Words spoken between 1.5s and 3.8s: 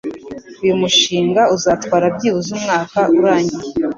uzatwara byibuze umwaka urangiye